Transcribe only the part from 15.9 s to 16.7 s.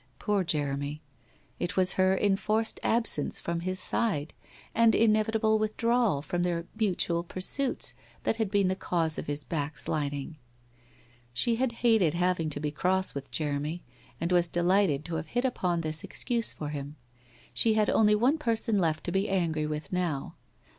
excuse for